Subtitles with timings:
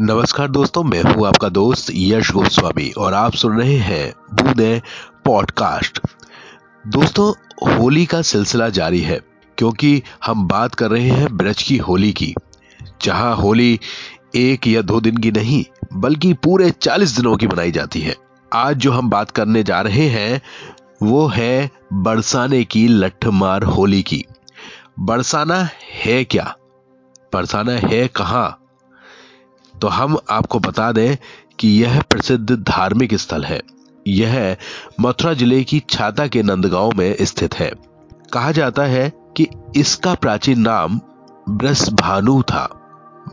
[0.00, 4.82] नमस्कार दोस्तों, मैं हूँ आपका दोस्त यश गोस्वामी और आप सुन रहे हैं बूंदे
[5.24, 6.00] पॉडकास्ट।
[6.86, 7.32] दोस्तों,
[7.76, 9.20] होली का सिलसिला जारी है
[9.58, 12.34] क्योंकि हम बात कर रहे हैं ब्रज की होली की।
[13.02, 13.80] जहाँ होली
[14.34, 18.16] एक या दो दिन की नहीं, बल्कि पूरे चालीस दिनों की मनाई जाती है।
[18.52, 20.42] आज जो हम बात करने जा रहे हैं,
[21.02, 24.24] वो है बरसाने की लठमार होली की।
[25.00, 25.68] बरसाना
[26.04, 26.56] है क्या?
[27.34, 28.62] बरसाना है कहाँ?
[29.82, 31.16] तो हम आपको बता दें
[31.58, 33.60] कि यह प्रसिद्ध धार्मिक स्थल है।
[34.06, 34.56] यह
[35.00, 37.70] मथुरा ज़िले की छाता के नंदगांव में स्थित है।
[38.32, 41.00] कहा जाता है कि इसका प्राचीन नाम
[41.48, 42.68] ब्रस भानु था।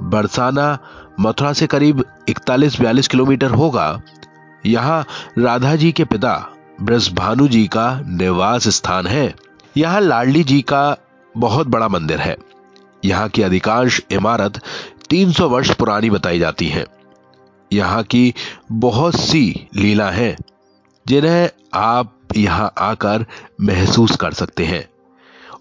[0.00, 0.78] बरसाना
[1.20, 4.02] मथुरा से करीब 41-42 किलोमीटर होगा।
[4.66, 5.04] यहाँ
[5.38, 6.34] राधा जी के पिता
[6.82, 9.34] ब्रस भानु जी का निवास स्थान है।
[9.76, 10.96] यहाँ लाडली जी का
[11.34, 12.36] बहुत बड़ा मंदिर है।
[13.04, 14.60] यहाँ की अधिकांश इमारत
[15.12, 16.84] 300 वर्ष पुरानी बताई जाती है।
[17.72, 18.34] यहाँ की
[18.72, 20.36] बहुत सी लीला है,
[21.08, 23.26] जिन्हें आप यहाँ आकर
[23.60, 24.88] महसूस कर सकते हैं।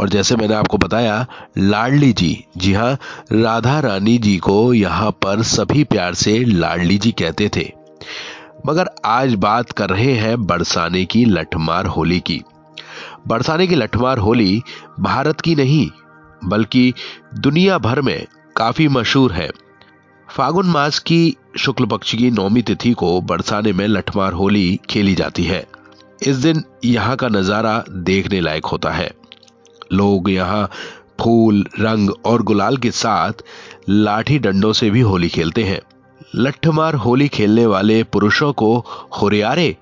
[0.00, 1.26] और जैसे मैंने आपको बताया,
[1.58, 2.98] लाडली जी जी हाँ
[3.32, 7.72] राधा रानी जी को यहाँ पर सभी प्यार से लाडली जी कहते थे।
[8.66, 12.42] मगर आज बात कर रहे हैं बरसाने की लठमार होली की।
[13.28, 14.62] बरसाने की लठमार होली
[15.00, 15.90] भारत की नहीं,
[16.44, 16.92] बल्कि
[17.34, 18.26] दुनिया भर में
[18.58, 19.50] काफ़ी मशहूर है।
[20.28, 25.44] फागुन मास की शुक्ल पक्ष की नौमी तिथि को बरसाने में लठमार होली खेली जाती
[25.44, 25.66] है।
[26.22, 29.10] इस दिन यहाँ का नज़ारा देखने लायक होता है।
[29.92, 30.70] लोग यहाँ
[31.20, 33.32] फूल, रंग और गुलाल के साथ
[33.88, 35.80] लाठी डंडों से भी होली खेलते हैं।
[36.34, 38.76] लठमार होली खेलने वाले पुरुषों को
[39.20, 39.76] होरियारे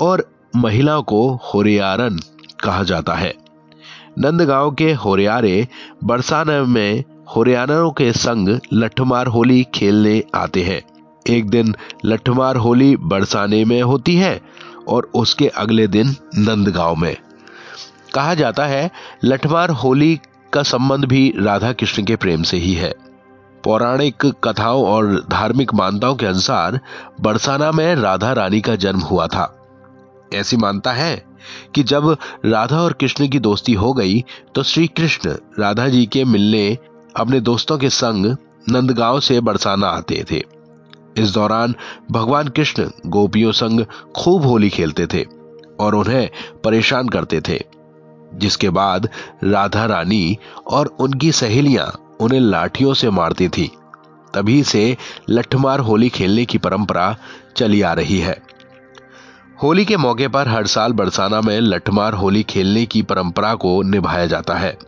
[0.00, 2.20] और महिलाओं को होरियारन
[2.64, 3.34] कहा जाता है।
[4.18, 5.68] नंदगांव के होरियारे
[6.04, 10.82] बरसाने में हरियाणा के संग लठमार होली खेलने आते हैं।
[11.30, 14.40] एक दिन लठमार होली बरसाने में होती है
[14.88, 17.16] और उसके अगले दिन नंदगांव में।
[18.14, 18.90] कहा जाता है,
[19.24, 20.20] लठमार होली
[20.52, 22.94] का संबंध भी राधा कृष्ण के प्रेम से ही है।
[23.64, 26.80] पौराणिक कथाओं और धार्मिक मान्यताओं के अनुसार
[27.20, 29.58] बरसाना में राधा रानी का जन्म हुआ था।
[30.34, 31.24] ऐसी मानता है
[31.74, 32.16] कि जब
[32.46, 36.78] राधा और कृष्ण की दोस्ती हो गई तो श्री कृष्ण राधा जी के मिलने
[37.16, 38.26] अपने दोस्तों के संग
[38.68, 40.42] नंदगांव से बरसाना आते थे।
[41.16, 41.74] इस दौरान
[42.10, 43.84] भगवान कृष्ण गोपियों संग
[44.16, 45.24] खूब होली खेलते थे
[45.80, 46.30] और उन्हें
[46.64, 47.58] परेशान करते थे,
[48.34, 49.08] जिसके बाद
[49.44, 53.70] राधा रानी और उनकी सहेलियाँ उन्हें लाठियों से मारती थी।
[54.34, 54.96] तभी से
[55.30, 57.16] लठमार होली खेलने की परंपरा
[57.56, 58.36] चली आ रही है।
[59.62, 64.26] होली के मौके पर हर साल बरसाना में लठमार होली खेलने की परंपरा को निभाया
[64.26, 64.78] जाता है।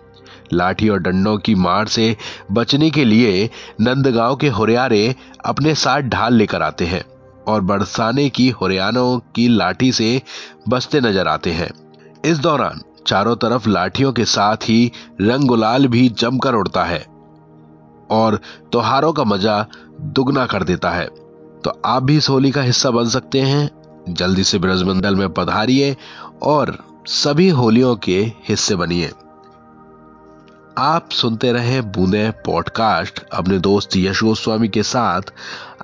[0.52, 2.16] लाठी और डंडों की मार से
[2.52, 3.48] बचने के लिए
[3.80, 7.02] नंदगांव के हुरियारे अपने साथ ढाल लेकर आते हैं
[7.48, 10.20] और बरसाने की हुरियानों की लाठी से
[10.68, 11.70] बचते नज़र आते हैं।
[12.24, 17.04] इस दौरान चारों तरफ़ लाठियों के साथ ही रंग गुलाल भी जमकर उड़ता है
[18.10, 18.36] और
[18.72, 19.66] त्योहारों का मज़ा
[20.00, 21.06] दुगना कर देता है।
[21.64, 23.70] तो आप भी इस होली का हिस्सा बन सकते हैं।
[24.08, 25.96] जल्दी से ब्रजमंडल में पधारिए
[26.42, 26.76] और
[27.08, 28.18] सभी होलियों के
[28.48, 29.10] हिस्से बनिए।
[30.78, 35.22] आप सुनते रहे बूंदे पॉडकास्ट अपने दोस्त यश गोस्वामी के साथ।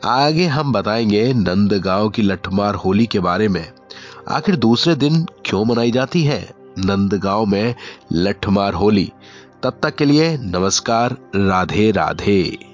[0.05, 3.73] आगे हम बताएँगे नंदगांव की लठमार होली के बारे में।
[4.29, 7.75] आखिर दूसरे दिन क्यों मनाई जाती है नंदगांव में
[8.13, 9.13] लठमार होली?
[9.63, 12.70] तब तक के लिए नमस्कार, राधे राधे।